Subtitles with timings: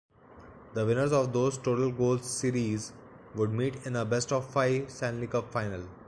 [0.73, 2.91] The winners of those total-goals series
[3.35, 5.87] would meet in a best-of-five Stanley Cup final.